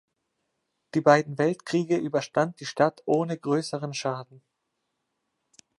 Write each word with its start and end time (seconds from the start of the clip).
Die 0.95 1.01
beiden 1.01 1.37
Weltkriege 1.37 1.95
überstand 1.95 2.59
die 2.59 2.65
Stadt 2.65 3.03
ohne 3.05 3.37
größeren 3.37 3.93
Schaden. 3.93 4.41